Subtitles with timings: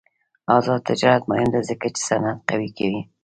[0.57, 3.01] آزاد تجارت مهم دی ځکه چې صنعت قوي کوي.